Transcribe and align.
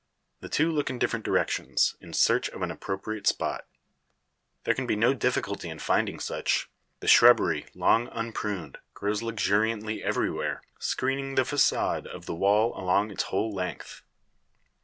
The 0.39 0.49
two 0.49 0.71
look 0.71 0.89
in 0.89 0.97
different 0.97 1.25
directions, 1.25 1.95
in 2.01 2.13
search 2.13 2.49
of 2.49 2.63
an 2.63 2.71
appropriate 2.71 3.27
spot. 3.27 3.67
There 4.63 4.73
can 4.73 4.87
be 4.87 4.95
no 4.95 5.13
difficulty 5.13 5.69
in 5.69 5.77
finding 5.77 6.19
such. 6.19 6.71
The 7.01 7.07
shrubbery, 7.07 7.67
long 7.75 8.07
unpruned, 8.07 8.79
grows 8.95 9.21
luxuriantly 9.21 10.03
everywhere, 10.03 10.63
screening 10.79 11.35
the 11.35 11.45
facade 11.45 12.07
of 12.07 12.25
the 12.25 12.33
wall 12.33 12.75
along 12.75 13.11
its 13.11 13.25
whole 13.25 13.53
length. 13.53 14.01